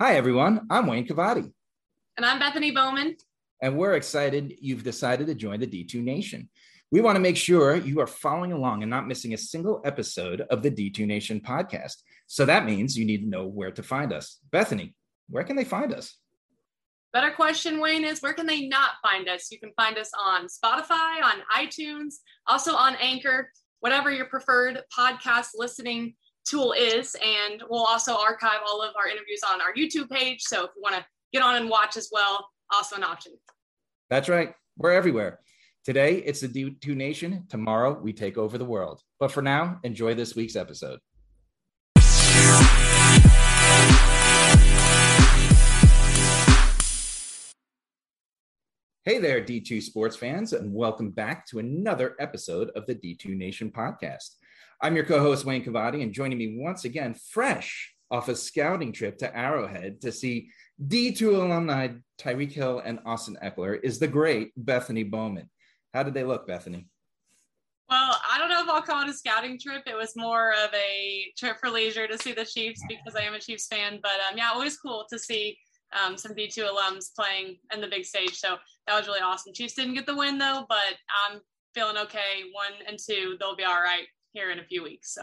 [0.00, 0.66] Hi, everyone.
[0.70, 1.52] I'm Wayne Cavati.
[2.16, 3.16] And I'm Bethany Bowman.
[3.62, 6.48] And we're excited you've decided to join the D2 Nation.
[6.90, 10.40] We want to make sure you are following along and not missing a single episode
[10.50, 11.98] of the D2 Nation podcast.
[12.26, 14.40] So that means you need to know where to find us.
[14.50, 14.96] Bethany,
[15.30, 16.18] where can they find us?
[17.12, 19.52] Better question, Wayne, is where can they not find us?
[19.52, 22.14] You can find us on Spotify, on iTunes,
[22.48, 23.48] also on Anchor,
[23.78, 27.16] whatever your preferred podcast listening tool is.
[27.22, 30.42] And we'll also archive all of our interviews on our YouTube page.
[30.42, 33.32] So if you want to get on and watch as well, also an option.
[34.10, 34.54] That's right.
[34.76, 35.40] We're everywhere.
[35.84, 37.44] Today, it's the D2 Nation.
[37.48, 39.02] Tomorrow, we take over the world.
[39.20, 40.98] But for now, enjoy this week's episode.
[49.04, 53.70] Hey there, D2 sports fans, and welcome back to another episode of the D2 Nation
[53.70, 54.36] podcast.
[54.84, 58.92] I'm your co host, Wayne Cavati, and joining me once again, fresh off a scouting
[58.92, 60.50] trip to Arrowhead to see
[60.86, 61.88] D2 alumni
[62.20, 65.48] Tyreek Hill and Austin Ekeler, is the great Bethany Bowman.
[65.94, 66.86] How did they look, Bethany?
[67.88, 69.84] Well, I don't know if I'll call it a scouting trip.
[69.86, 73.32] It was more of a trip for leisure to see the Chiefs because I am
[73.32, 74.00] a Chiefs fan.
[74.02, 75.56] But um, yeah, always cool to see
[75.98, 78.36] um, some D2 alums playing in the big stage.
[78.36, 79.54] So that was really awesome.
[79.54, 81.40] Chiefs didn't get the win though, but I'm
[81.74, 82.42] feeling okay.
[82.52, 84.04] One and two, they'll be all right
[84.34, 85.14] here in a few weeks.
[85.14, 85.22] So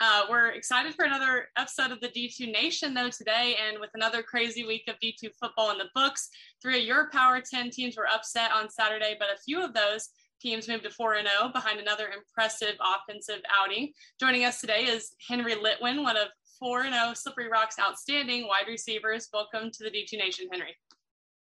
[0.00, 4.22] uh, we're excited for another episode of the D2 Nation, though, today, and with another
[4.22, 6.30] crazy week of D2 football in the books.
[6.62, 10.08] Three of your Power 10 teams were upset on Saturday, but a few of those
[10.40, 13.92] teams moved to 4 0 behind another impressive offensive outing.
[14.20, 16.28] Joining us today is Henry Litwin, one of
[16.60, 19.28] 4 0 Slippery Rock's outstanding wide receivers.
[19.32, 20.76] Welcome to the D2 Nation, Henry.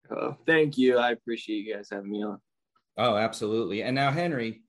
[0.09, 0.97] Oh, thank you.
[0.97, 2.39] I appreciate you guys having me on.
[2.97, 3.83] Oh, absolutely.
[3.83, 4.61] And now, Henry,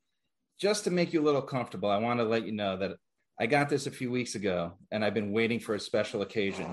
[0.62, 2.92] just to make you a little comfortable, I want to let you know that
[3.41, 6.72] I got this a few weeks ago and I've been waiting for a special occasion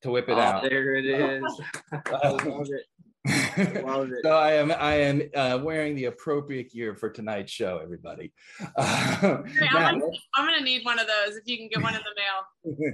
[0.00, 0.62] to whip it oh, out.
[0.62, 1.60] There it is.
[1.92, 3.84] I love it.
[3.84, 4.22] Love it.
[4.24, 8.32] so I am I am uh, wearing the appropriate gear for tonight's show, everybody.
[8.74, 11.94] Uh, hey, I'm, gonna, I'm, gonna, need one of those if you can get one
[11.94, 12.86] in the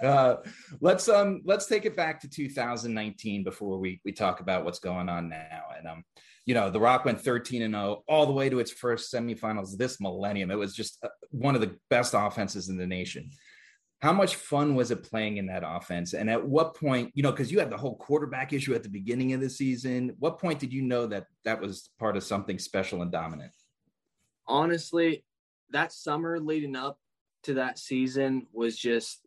[0.00, 0.10] mail.
[0.10, 0.36] uh,
[0.80, 5.10] let's um let's take it back to 2019 before we we talk about what's going
[5.10, 5.64] on now.
[5.76, 6.04] And um,
[6.46, 9.76] you know, the Rock went 13 and 0 all the way to its first semifinals
[9.76, 10.50] this millennium.
[10.50, 13.30] It was just uh, one of the best offenses in the nation.
[14.00, 16.14] How much fun was it playing in that offense?
[16.14, 18.88] And at what point, you know, because you had the whole quarterback issue at the
[18.88, 22.58] beginning of the season, what point did you know that that was part of something
[22.58, 23.52] special and dominant?
[24.46, 25.22] Honestly,
[25.70, 26.98] that summer leading up
[27.42, 29.20] to that season was just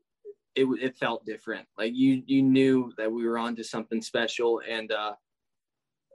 [0.55, 1.67] it, it felt different.
[1.77, 5.13] Like you you knew that we were on to something special and uh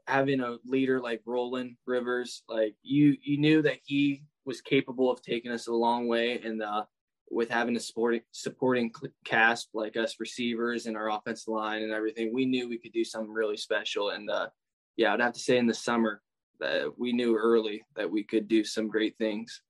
[0.08, 5.22] having a leader like Roland Rivers, like you you knew that he was capable of
[5.22, 6.84] taking us a long way and uh
[7.30, 8.91] with having a supporting supporting
[9.24, 13.04] cast like us receivers and our offensive line and everything, we knew we could do
[13.04, 14.10] something really special.
[14.10, 14.48] And uh,
[14.96, 16.22] yeah, I'd have to say in the summer
[16.60, 19.62] that we knew early that we could do some great things.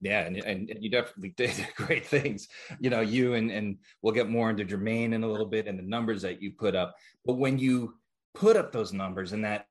[0.00, 2.48] Yeah, and, and, and you definitely did great things.
[2.80, 5.78] You know, you and and we'll get more into Jermaine in a little bit and
[5.78, 6.94] the numbers that you put up.
[7.24, 7.94] But when you
[8.34, 9.66] put up those numbers in that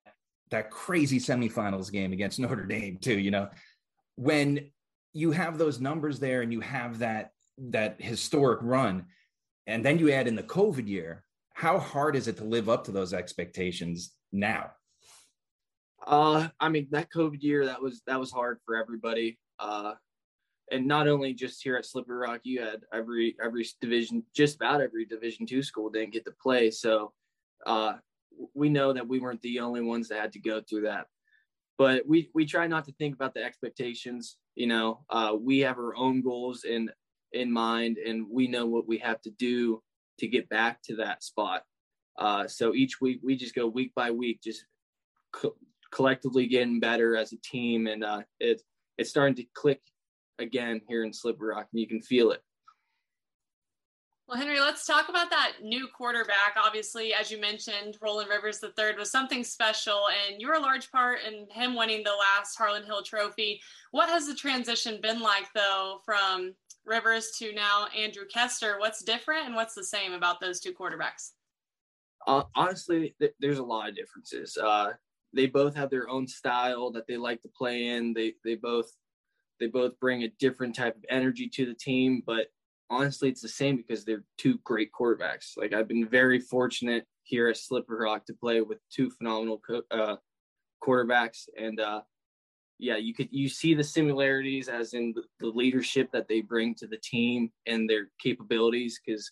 [0.51, 3.50] that crazy semifinals game against Notre Dame, too, you know,
[4.16, 4.72] when
[5.13, 9.06] you have those numbers there and you have that that historic run
[9.68, 11.23] and then you add in the covid year
[11.53, 14.72] how hard is it to live up to those expectations now?
[16.06, 19.38] Uh i mean that covid year that was that was hard for everybody.
[19.59, 19.94] Uh
[20.72, 24.81] and not only just here at slippery rock you had every every division just about
[24.81, 26.72] every division two school didn't get to play.
[26.72, 27.13] So
[27.66, 27.94] uh
[28.53, 31.07] we know that we weren't the only ones that had to go through that.
[31.77, 35.77] But we we try not to think about the expectations you know uh, we have
[35.77, 36.89] our own goals in
[37.31, 39.81] in mind and we know what we have to do
[40.19, 41.63] to get back to that spot.
[42.17, 44.66] Uh, so each week we just go week by week just
[45.31, 45.55] co-
[45.91, 47.88] collectively getting better as a team.
[47.88, 48.61] And uh, it,
[48.97, 49.81] it's starting to click
[50.39, 52.41] again here in slippery rock and you can feel it
[54.28, 56.55] well, Henry, let's talk about that new quarterback.
[56.55, 60.90] Obviously, as you mentioned, Roland Rivers III was something special, and you were a large
[60.91, 63.61] part in him winning the last Harlan Hill Trophy.
[63.91, 66.53] What has the transition been like, though, from
[66.85, 68.79] Rivers to now Andrew Kester?
[68.79, 71.31] What's different and what's the same about those two quarterbacks?
[72.25, 74.58] Uh, honestly, th- there's a lot of differences.
[74.58, 74.91] Uh,
[75.34, 78.14] they both have their own style that they like to play in.
[78.14, 78.90] They they both
[79.59, 82.47] they both bring a different type of energy to the team, but
[82.90, 85.58] honestly, it's the same because they're two great quarterbacks.
[85.58, 89.84] Like I've been very fortunate here at Slippery Rock to play with two phenomenal co-
[89.91, 90.18] uh,
[90.84, 92.02] quarterbacks, and uh,
[92.80, 96.76] yeah, you could you see the similarities as in the, the leadership that they bring
[96.76, 99.00] to the team and their capabilities.
[99.06, 99.32] Because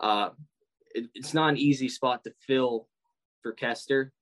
[0.00, 0.30] uh,
[0.94, 2.88] it, it's not an easy spot to fill
[3.42, 4.12] for Kester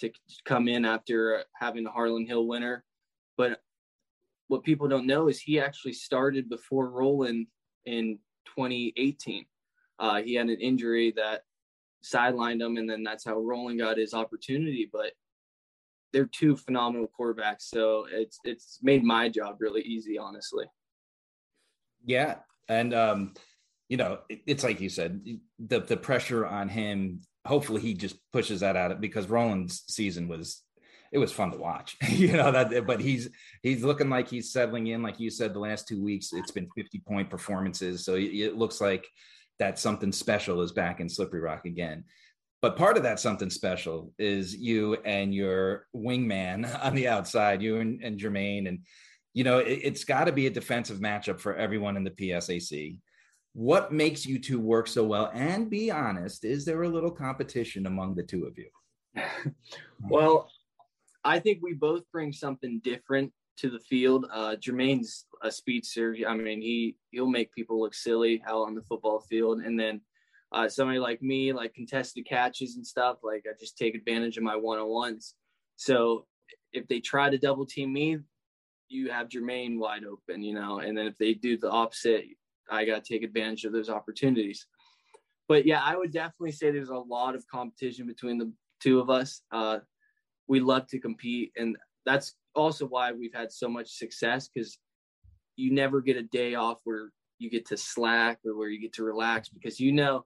[0.00, 0.10] to
[0.44, 2.84] come in after having the Harlan Hill winner.
[3.36, 3.60] But
[4.48, 7.46] what people don't know is he actually started before Roland
[7.86, 9.44] in 2018.
[9.98, 11.42] Uh, he had an injury that
[12.02, 14.88] sidelined him, and then that's how Roland got his opportunity.
[14.90, 15.12] But
[16.12, 20.66] they're two phenomenal quarterbacks, so it's it's made my job really easy, honestly.
[22.04, 22.36] Yeah,
[22.68, 23.34] and um,
[23.88, 25.22] you know, it, it's like you said,
[25.58, 27.20] the the pressure on him.
[27.46, 30.62] Hopefully, he just pushes that out of because Roland's season was
[31.12, 33.28] it was fun to watch you know that but he's
[33.62, 35.02] he's looking like he's settling in.
[35.02, 38.04] Like you said the last two weeks it's been 50 point performances.
[38.04, 39.06] So it looks like
[39.58, 42.04] that something special is back in slippery rock again.
[42.62, 47.78] But part of that something special is you and your wingman on the outside you
[47.80, 48.68] and, and jermaine.
[48.68, 48.80] And
[49.34, 52.98] you know it, it's got to be a defensive matchup for everyone in the psac
[53.52, 55.30] what makes you two work so well?
[55.34, 58.70] And be honest, is there a little competition among the two of you?
[60.08, 60.48] well,
[61.24, 64.26] I think we both bring something different to the field.
[64.32, 66.16] Uh, Jermaine's a speedster.
[66.26, 70.00] I mean, he he'll make people look silly out on the football field, and then
[70.52, 74.42] uh, somebody like me, like contested catches and stuff, like I just take advantage of
[74.42, 75.34] my one on ones.
[75.76, 76.26] So
[76.72, 78.18] if they try to double team me,
[78.88, 82.24] you have Jermaine wide open, you know, and then if they do the opposite,
[82.68, 84.66] I got to take advantage of those opportunities.
[85.48, 89.10] But yeah, I would definitely say there's a lot of competition between the two of
[89.10, 89.42] us.
[89.52, 89.78] Uh,
[90.50, 94.80] we love to compete, and that's also why we've had so much success because
[95.54, 98.92] you never get a day off where you get to slack or where you get
[98.94, 100.24] to relax because you know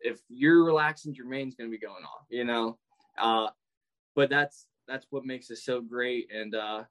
[0.00, 2.78] if you're relaxing, Jermaine's going to be going off, you know.
[3.16, 3.48] Uh,
[4.16, 6.82] but that's that's what makes us so great, and uh,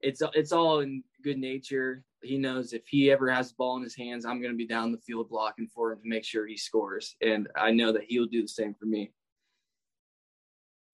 [0.00, 2.02] it's it's all in good nature.
[2.24, 4.66] He knows if he ever has the ball in his hands, I'm going to be
[4.66, 8.06] down the field blocking for him to make sure he scores, and I know that
[8.08, 9.12] he'll do the same for me.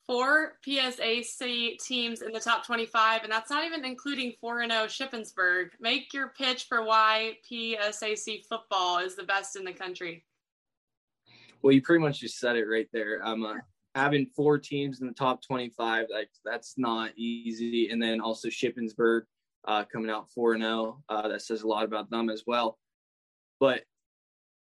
[0.06, 5.68] Four PSAC teams in the top 25, and that's not even including 4 0 Shippensburg.
[5.80, 10.24] Make your pitch for why PSAC football is the best in the country.
[11.62, 13.24] Well, you pretty much just said it right there.
[13.24, 13.54] I'm uh,
[13.94, 19.22] having four teams in the top 25 like that's not easy and then also shippensburg
[19.66, 22.78] uh, coming out 4-0 uh, that says a lot about them as well
[23.60, 23.82] but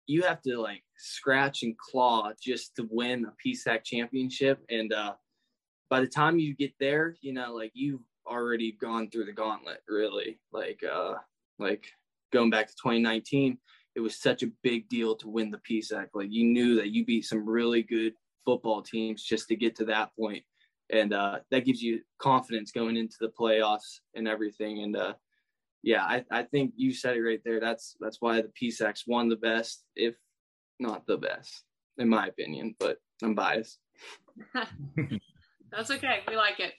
[0.06, 5.12] you have to like scratch and claw just to win a psac championship and uh,
[5.90, 9.80] by the time you get there you know like you've already gone through the gauntlet
[9.88, 11.14] really like uh
[11.58, 11.86] like
[12.32, 13.58] going back to 2019
[13.94, 17.04] it was such a big deal to win the psac like you knew that you
[17.04, 18.12] beat some really good
[18.48, 20.42] football teams just to get to that point.
[20.90, 24.82] And uh, that gives you confidence going into the playoffs and everything.
[24.84, 25.12] And uh,
[25.82, 27.60] yeah, I, I think you said it right there.
[27.60, 30.14] That's that's why the PSAC's won the best, if
[30.80, 31.62] not the best,
[31.98, 32.74] in my opinion.
[32.80, 33.80] But I'm biased.
[35.70, 36.20] that's okay.
[36.28, 36.72] We like it.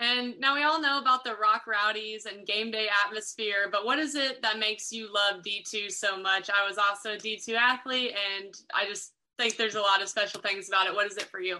[0.00, 3.98] And now we all know about the Rock Rowdies and game day atmosphere, but what
[3.98, 6.48] is it that makes you love D2 so much?
[6.50, 10.40] I was also a D2 athlete, and I just think there's a lot of special
[10.40, 10.94] things about it.
[10.94, 11.58] What is it for you?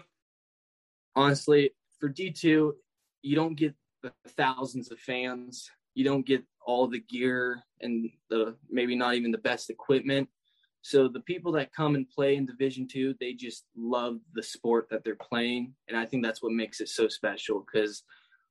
[1.16, 2.72] Honestly, for D2,
[3.22, 5.68] you don't get the thousands of fans.
[5.94, 10.28] You don't get all the gear and the maybe not even the best equipment.
[10.88, 14.88] So the people that come and play in Division Two, they just love the sport
[14.90, 17.62] that they're playing, and I think that's what makes it so special.
[17.64, 18.02] Because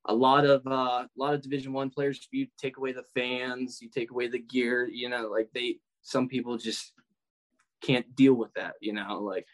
[0.04, 3.80] a lot of uh, a lot of Division One players, you take away the fans,
[3.82, 6.92] you take away the gear, you know, like they some people just
[7.82, 9.46] can't deal with that, you know, like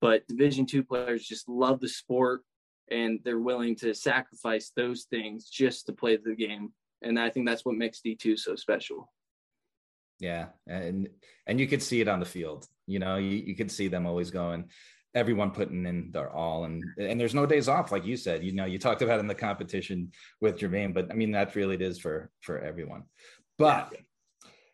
[0.00, 2.42] but division 2 players just love the sport
[2.90, 6.72] and they're willing to sacrifice those things just to play the game.
[7.00, 9.10] And I think that's what makes D2 so special.
[10.24, 11.10] Yeah, and
[11.46, 12.66] and you could see it on the field.
[12.86, 14.70] You know, you, you could see them always going,
[15.14, 18.42] everyone putting in their all, and and there's no days off, like you said.
[18.42, 21.74] You know, you talked about in the competition with Jermaine, but I mean that really
[21.74, 23.02] it is for for everyone.
[23.58, 23.94] But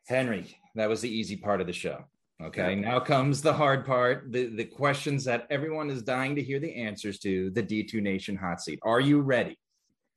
[0.06, 2.04] Henry, that was the easy part of the show.
[2.40, 6.60] Okay, now comes the hard part, the, the questions that everyone is dying to hear
[6.60, 8.78] the answers to, the D2 Nation hot seat.
[8.82, 9.58] Are you ready?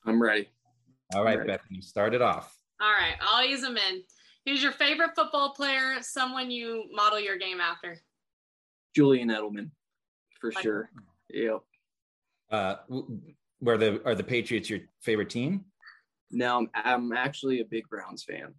[0.05, 0.47] I'm ready.
[1.13, 1.51] All right, ready.
[1.51, 2.55] Bethany, start it off.
[2.79, 4.03] All right, I'll ease them in.
[4.45, 7.97] Who's your favorite football player, someone you model your game after?
[8.95, 9.71] Julian Edelman,
[10.39, 10.89] for like, sure.
[11.29, 11.61] Yep.
[12.51, 12.75] Uh,
[13.61, 15.65] were the are the Patriots your favorite team?
[16.29, 18.53] No, I'm, I'm actually a big Browns fan.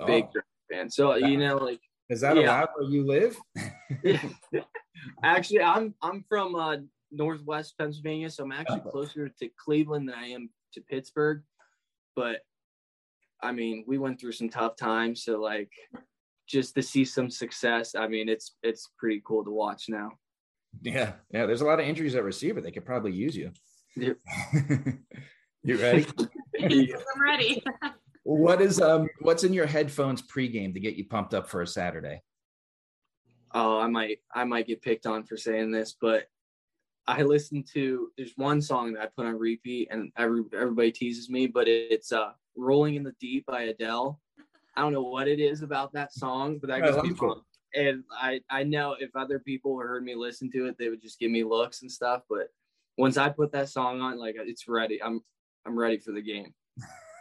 [0.00, 0.40] A big oh.
[0.70, 0.90] fan.
[0.90, 1.80] So you know, like
[2.10, 2.42] is that yeah.
[2.42, 3.36] allowed where you live?
[5.22, 6.76] actually, I'm I'm from uh,
[7.10, 8.90] Northwest Pennsylvania, so I'm actually oh.
[8.90, 11.42] closer to Cleveland than I am to Pittsburgh.
[12.14, 12.40] But
[13.42, 15.70] I mean, we went through some tough times, so like
[16.46, 20.12] just to see some success, I mean, it's it's pretty cool to watch now.
[20.80, 21.46] Yeah, yeah.
[21.46, 22.60] There's a lot of injuries at receiver.
[22.60, 23.52] They could probably use you.
[23.96, 24.16] Yep.
[25.64, 26.06] you ready?
[26.60, 27.62] I'm ready.
[28.24, 31.66] what is um what's in your headphones pregame to get you pumped up for a
[31.66, 32.22] Saturday?
[33.54, 36.26] Oh, I might I might get picked on for saying this, but
[37.06, 41.28] I listen to there's one song that I put on repeat and every everybody teases
[41.28, 44.20] me, but it's uh Rolling in the Deep by Adele.
[44.76, 47.46] I don't know what it is about that song, but that I gets me pumped.
[47.74, 51.18] And I I know if other people heard me listen to it, they would just
[51.18, 52.22] give me looks and stuff.
[52.28, 52.48] But
[52.98, 55.02] once I put that song on, like it's ready.
[55.02, 55.22] I'm
[55.66, 56.52] I'm ready for the game.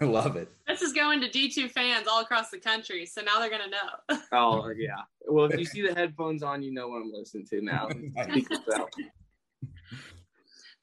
[0.01, 0.51] I love it.
[0.67, 4.19] This is going to D2 fans all across the country, so now they're gonna know.
[4.31, 5.03] Oh yeah.
[5.27, 7.87] Well, if you see the headphones on, you know what I'm listening to now.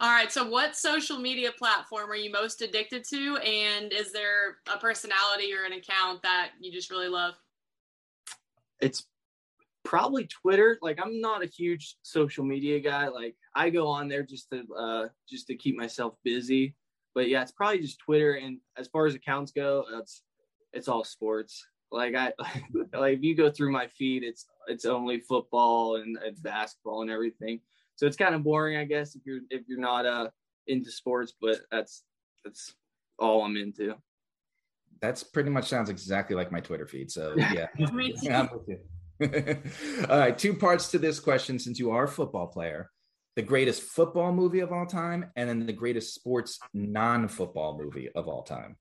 [0.01, 0.31] All right.
[0.31, 3.37] So, what social media platform are you most addicted to?
[3.39, 7.35] And is there a personality or an account that you just really love?
[8.81, 9.07] it's
[9.85, 10.79] probably Twitter.
[10.83, 13.09] Like I'm not a huge social media guy.
[13.09, 16.75] Like I go on there just to uh just to keep myself busy.
[17.15, 18.35] But yeah, it's probably just Twitter.
[18.35, 20.23] And as far as accounts go, it's
[20.73, 21.67] it's all sports.
[21.91, 22.33] Like I
[22.93, 27.11] like if you go through my feed, it's it's only football and, and basketball and
[27.11, 27.61] everything.
[27.99, 30.29] So it's kind of boring, I guess, if you're if you're not uh
[30.69, 31.33] into sports.
[31.41, 32.05] But that's
[32.45, 32.75] that's
[33.19, 33.97] all I'm into.
[35.03, 37.11] That's pretty much sounds exactly like my Twitter feed.
[37.11, 37.67] So yeah.
[37.93, 38.31] Me too.
[38.31, 38.79] I'm with you.
[40.09, 42.89] all right, two parts to this question since you are a football player.
[43.35, 48.29] The greatest football movie of all time, and then the greatest sports non-football movie of
[48.29, 48.77] all time.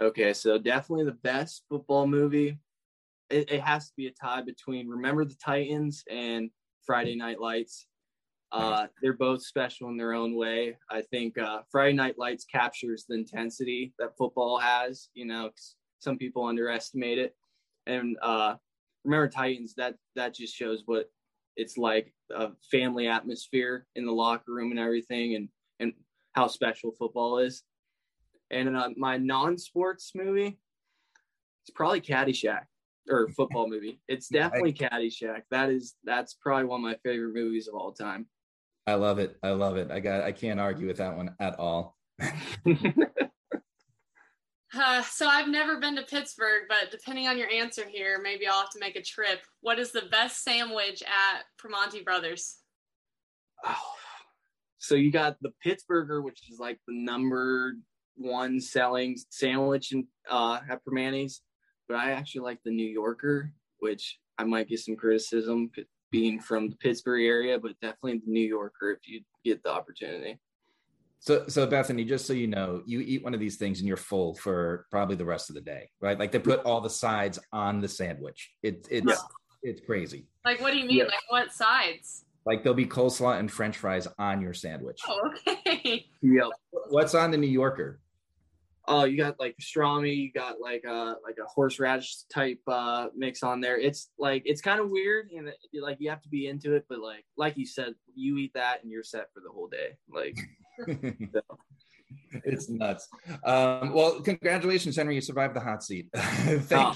[0.00, 2.58] Okay, so definitely the best football movie.
[3.30, 6.50] It, it has to be a tie between Remember the Titans and
[6.86, 7.86] Friday Night Lights.
[8.52, 10.76] Uh, they're both special in their own way.
[10.88, 15.08] I think uh, Friday Night Lights captures the intensity that football has.
[15.14, 15.50] You know,
[15.98, 17.34] some people underestimate it,
[17.86, 18.54] and uh,
[19.04, 21.10] Remember Titans that that just shows what
[21.56, 25.48] it's like a family atmosphere in the locker room and everything, and
[25.80, 25.92] and
[26.32, 27.62] how special football is.
[28.50, 30.58] And uh, my non-sports movie,
[31.64, 32.66] it's probably Caddyshack
[33.08, 34.00] or football movie.
[34.08, 35.42] It's definitely Caddyshack.
[35.50, 38.26] That is that's probably one of my favorite movies of all time.
[38.86, 39.36] I love it.
[39.42, 39.90] I love it.
[39.90, 40.22] I got.
[40.22, 41.96] I can't argue with that one at all.
[44.76, 48.58] Uh, so, I've never been to Pittsburgh, but depending on your answer here, maybe I'll
[48.58, 49.40] have to make a trip.
[49.60, 52.56] What is the best sandwich at Primanti Brothers?
[53.64, 53.94] Oh.
[54.78, 57.76] So you got the Pittsburgher, which is like the number
[58.16, 61.40] one selling sandwich in, uh, at Primanti's,
[61.88, 66.40] but I actually like the New Yorker, which I might get some criticism p- being
[66.40, 70.38] from the Pittsburgh area, but definitely the New Yorker if you get the opportunity.
[71.20, 73.96] So, so Bethany, just so you know, you eat one of these things and you're
[73.96, 76.18] full for probably the rest of the day, right?
[76.18, 78.50] Like they put all the sides on the sandwich.
[78.62, 79.14] It, it's Yeah.
[79.62, 80.26] it's crazy.
[80.44, 80.98] Like, what do you mean?
[80.98, 81.04] Yeah.
[81.04, 82.26] Like, what sides?
[82.44, 85.00] Like there'll be coleslaw and French fries on your sandwich.
[85.08, 86.04] Oh, okay.
[86.20, 86.48] Yep.
[86.90, 88.00] What's on the New Yorker?
[88.86, 93.42] Oh, you got like pastrami, you got like a like a horseradish type uh mix
[93.42, 93.78] on there.
[93.78, 96.84] It's like it's kind of weird and it- like you have to be into it,
[96.88, 99.96] but like like you said, you eat that and you're set for the whole day.
[100.10, 100.38] Like
[102.44, 103.08] it's nuts.
[103.44, 105.14] Um, well, congratulations, Henry.
[105.14, 106.08] You survived the hot seat.
[106.14, 106.94] Thank, Oh,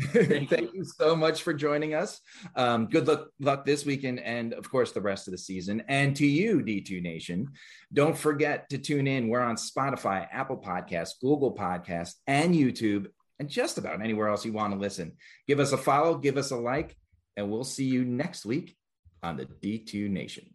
[0.12, 2.20] thank, you so much for joining us.
[2.56, 5.82] Um, good luck, luck this weekend and, of course, the rest of the season.
[5.88, 7.48] And to you, D2 Nation,
[7.92, 9.28] don't forget to tune in.
[9.28, 13.06] We're on Spotify, Apple Podcasts, Google Podcasts, and YouTube,
[13.38, 15.12] and just about anywhere else you want to listen.
[15.46, 16.96] Give us a follow, give us a like,
[17.36, 18.76] and we'll see you next week
[19.22, 20.54] on the D2 Nation.